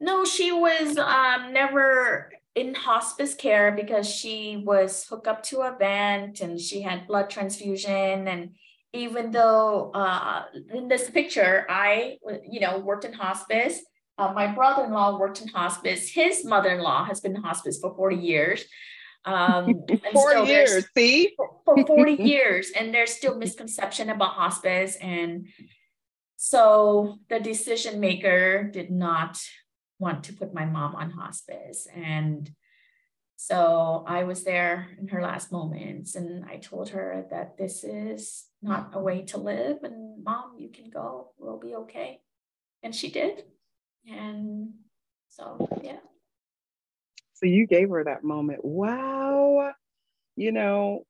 No, 0.00 0.24
she 0.24 0.52
was 0.52 0.98
um, 0.98 1.52
never 1.52 2.30
in 2.54 2.74
hospice 2.74 3.34
care 3.34 3.72
because 3.72 4.08
she 4.08 4.62
was 4.64 5.04
hooked 5.06 5.26
up 5.26 5.42
to 5.42 5.60
a 5.60 5.76
vent 5.76 6.40
and 6.40 6.60
she 6.60 6.82
had 6.82 7.06
blood 7.06 7.28
transfusion. 7.28 8.28
And 8.28 8.50
even 8.92 9.32
though 9.32 9.90
uh, 9.92 10.44
in 10.72 10.88
this 10.88 11.10
picture, 11.10 11.66
I, 11.68 12.18
you 12.48 12.60
know, 12.60 12.78
worked 12.78 13.04
in 13.04 13.12
hospice, 13.12 13.80
uh, 14.18 14.32
my 14.32 14.46
brother-in-law 14.46 15.18
worked 15.18 15.40
in 15.40 15.48
hospice. 15.48 16.08
His 16.08 16.44
mother-in-law 16.44 17.04
has 17.04 17.20
been 17.20 17.34
in 17.34 17.42
hospice 17.42 17.80
for 17.80 17.94
40 17.96 18.16
years. 18.16 18.64
Um, 19.24 19.82
40 20.12 20.48
years, 20.48 20.86
see? 20.96 21.32
For, 21.36 21.60
for 21.64 21.86
40 21.86 22.12
years. 22.22 22.70
And 22.76 22.94
there's 22.94 23.12
still 23.12 23.36
misconception 23.36 24.10
about 24.10 24.34
hospice. 24.34 24.94
And 24.96 25.48
so 26.36 27.18
the 27.28 27.40
decision 27.40 27.98
maker 27.98 28.70
did 28.72 28.92
not 28.92 29.40
want 29.98 30.24
to 30.24 30.32
put 30.32 30.54
my 30.54 30.64
mom 30.64 30.94
on 30.94 31.10
hospice. 31.10 31.86
And 31.94 32.50
so 33.36 34.04
I 34.06 34.24
was 34.24 34.44
there 34.44 34.88
in 34.98 35.08
her 35.08 35.22
last 35.22 35.52
moments 35.52 36.14
and 36.14 36.44
I 36.44 36.56
told 36.56 36.90
her 36.90 37.26
that 37.30 37.56
this 37.56 37.84
is 37.84 38.44
not 38.62 38.90
a 38.92 39.00
way 39.00 39.22
to 39.22 39.38
live. 39.38 39.82
And 39.82 40.22
mom, 40.22 40.54
you 40.58 40.68
can 40.68 40.90
go, 40.90 41.32
we'll 41.38 41.58
be 41.58 41.74
okay. 41.74 42.20
And 42.82 42.94
she 42.94 43.10
did. 43.10 43.44
And 44.08 44.74
so, 45.28 45.68
yeah. 45.82 45.98
So 47.34 47.46
you 47.46 47.66
gave 47.66 47.90
her 47.90 48.04
that 48.04 48.24
moment. 48.24 48.64
Wow. 48.64 49.72
You 50.36 50.52
know, 50.52 51.04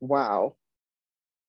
wow. 0.00 0.54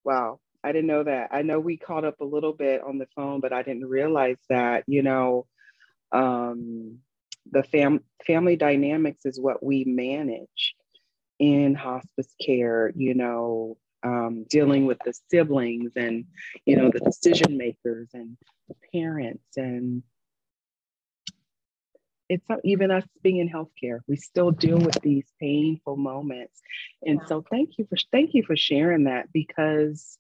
Wow. 0.03 0.39
I 0.63 0.71
didn't 0.71 0.87
know 0.87 1.03
that. 1.03 1.29
I 1.31 1.41
know 1.41 1.59
we 1.59 1.77
caught 1.77 2.05
up 2.05 2.21
a 2.21 2.25
little 2.25 2.53
bit 2.53 2.81
on 2.83 2.97
the 2.97 3.07
phone, 3.15 3.39
but 3.39 3.53
I 3.53 3.63
didn't 3.63 3.87
realize 3.87 4.37
that, 4.49 4.83
you 4.87 5.01
know, 5.01 5.47
um, 6.11 6.99
the 7.51 7.63
fam- 7.63 8.03
family 8.25 8.55
dynamics 8.55 9.25
is 9.25 9.39
what 9.39 9.63
we 9.63 9.83
manage 9.85 10.75
in 11.39 11.73
hospice 11.73 12.33
care, 12.45 12.91
you 12.95 13.15
know, 13.15 13.77
um, 14.03 14.45
dealing 14.49 14.85
with 14.85 14.99
the 15.05 15.13
siblings 15.29 15.91
and, 15.95 16.25
you 16.65 16.75
know, 16.75 16.89
the 16.89 16.99
decision 16.99 17.57
makers 17.57 18.09
and 18.13 18.37
the 18.67 18.75
parents 18.93 19.57
and 19.57 20.03
it's 22.29 22.47
not 22.47 22.59
even 22.63 22.91
us 22.91 23.03
being 23.21 23.37
in 23.39 23.49
healthcare. 23.49 23.99
We 24.07 24.15
still 24.15 24.51
deal 24.51 24.77
with 24.77 25.01
these 25.01 25.25
painful 25.41 25.97
moments. 25.97 26.61
And 27.05 27.19
so 27.27 27.43
thank 27.51 27.77
you 27.77 27.85
for 27.89 27.97
thank 28.09 28.33
you 28.33 28.43
for 28.43 28.55
sharing 28.55 29.03
that 29.03 29.33
because 29.33 30.17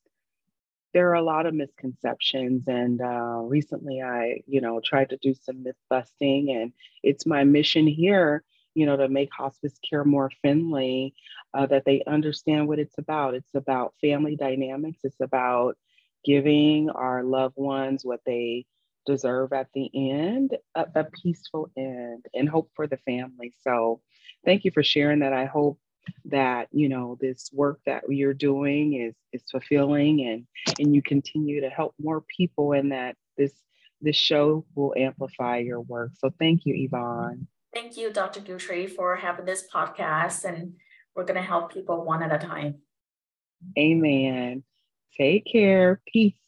there 0.93 1.09
are 1.09 1.15
a 1.15 1.21
lot 1.21 1.45
of 1.45 1.53
misconceptions 1.53 2.67
and 2.67 3.01
uh, 3.01 3.39
recently 3.43 4.01
i 4.01 4.41
you 4.47 4.61
know 4.61 4.79
tried 4.83 5.09
to 5.09 5.17
do 5.17 5.33
some 5.33 5.63
myth 5.63 5.75
busting 5.89 6.51
and 6.51 6.73
it's 7.03 7.25
my 7.25 7.43
mission 7.43 7.87
here 7.87 8.43
you 8.73 8.85
know 8.85 8.97
to 8.97 9.09
make 9.09 9.29
hospice 9.33 9.77
care 9.87 10.03
more 10.03 10.31
friendly 10.41 11.13
uh, 11.53 11.65
that 11.65 11.85
they 11.85 12.03
understand 12.07 12.67
what 12.67 12.79
it's 12.79 12.97
about. 12.97 13.33
It's 13.33 13.53
about 13.55 13.93
family 14.01 14.35
dynamics. 14.35 14.99
It's 15.03 15.19
about 15.19 15.77
giving 16.23 16.89
our 16.89 17.23
loved 17.23 17.55
ones 17.57 18.05
what 18.05 18.21
they 18.25 18.65
deserve 19.05 19.51
at 19.51 19.67
the 19.73 19.89
end 19.93 20.55
a, 20.75 20.85
a 20.95 21.03
peaceful 21.05 21.69
end 21.75 22.25
and 22.33 22.47
hope 22.47 22.69
for 22.75 22.85
the 22.85 22.97
family. 22.97 23.53
So 23.63 24.01
thank 24.45 24.63
you 24.63 24.71
for 24.71 24.83
sharing 24.83 25.19
that. 25.19 25.33
I 25.33 25.45
hope 25.45 25.79
that 26.25 26.67
you 26.71 26.89
know 26.89 27.17
this 27.19 27.49
work 27.53 27.79
that 27.85 28.03
you're 28.09 28.33
doing 28.33 28.93
is 28.93 29.15
is 29.33 29.43
fulfilling 29.49 30.21
and 30.27 30.45
and 30.79 30.95
you 30.95 31.01
continue 31.01 31.61
to 31.61 31.69
help 31.69 31.93
more 31.99 32.21
people 32.21 32.73
and 32.73 32.91
that 32.91 33.15
this 33.37 33.53
this 34.01 34.15
show 34.15 34.65
will 34.75 34.93
amplify 34.97 35.57
your 35.57 35.81
work. 35.81 36.11
So 36.17 36.31
thank 36.39 36.65
you 36.65 36.73
yvonne. 36.75 37.47
Thank 37.73 37.97
you 37.97 38.11
dr 38.11 38.39
Guthrie, 38.41 38.87
for 38.87 39.15
having 39.15 39.45
this 39.45 39.65
podcast 39.73 40.45
and 40.45 40.73
we're 41.15 41.25
going 41.25 41.35
to 41.35 41.41
help 41.41 41.73
people 41.73 42.03
one 42.05 42.23
at 42.23 42.33
a 42.33 42.45
time. 42.45 42.75
Amen. 43.77 44.63
Take 45.17 45.45
care. 45.45 46.01
Peace 46.07 46.40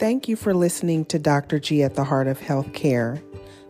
Thank 0.00 0.28
you 0.28 0.34
for 0.34 0.54
listening 0.54 1.04
to 1.04 1.18
Dr. 1.18 1.58
G 1.58 1.82
at 1.82 1.94
the 1.94 2.04
Heart 2.04 2.26
of 2.26 2.40
Healthcare. 2.40 3.22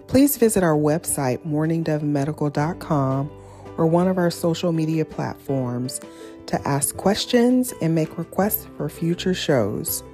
Please 0.07 0.37
visit 0.37 0.63
our 0.63 0.77
website, 0.77 1.45
mourningdovemedical.com, 1.45 3.31
or 3.77 3.87
one 3.87 4.07
of 4.07 4.17
our 4.17 4.31
social 4.31 4.71
media 4.71 5.05
platforms 5.05 6.01
to 6.47 6.69
ask 6.69 6.97
questions 6.97 7.75
and 7.83 7.97
make 7.97 8.17
requests 8.17 8.69
for 8.77 8.89
future 8.89 9.35
shows. 9.35 10.05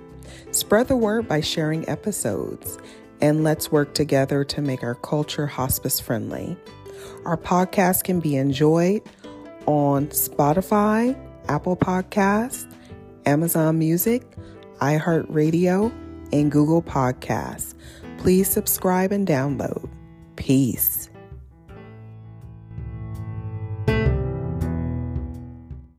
Spread 0.53 0.89
the 0.89 0.97
word 0.97 1.29
by 1.29 1.43
sharing 1.43 1.87
episodes, 1.87 2.79
and 3.21 3.45
let's 3.45 3.71
work 3.71 3.93
together 3.93 4.43
to 4.43 4.63
make 4.63 4.83
our 4.83 4.95
culture 4.95 5.47
hospice 5.47 6.01
friendly. 6.01 6.57
Our 7.27 7.37
podcast 7.37 8.05
can 8.05 8.21
be 8.21 8.37
enjoyed 8.37 9.03
on 9.67 10.07
Spotify, 10.07 11.15
Apple 11.51 11.77
Podcasts, 11.77 12.67
Amazon 13.27 13.79
Music, 13.79 14.23
iHeartRadio, 14.81 15.93
and 16.33 16.51
Google 16.51 16.83
Podcasts. 16.83 17.75
Please 18.19 18.49
subscribe 18.49 19.13
and 19.13 19.27
download. 19.27 19.89
Peace. 20.37 21.11